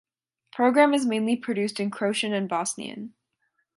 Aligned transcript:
Program 0.51 0.95
is 0.95 1.05
mainly 1.05 1.35
produced 1.35 1.79
in 1.79 1.91
Croatian 1.91 2.33
and 2.33 2.49
Bosnian. 2.49 3.13